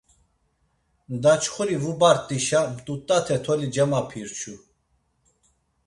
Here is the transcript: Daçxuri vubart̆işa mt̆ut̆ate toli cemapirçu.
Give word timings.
Daçxuri 1.21 1.77
vubart̆işa 1.83 2.61
mt̆ut̆ate 2.73 3.37
toli 3.43 3.67
cemapirçu. 3.73 4.53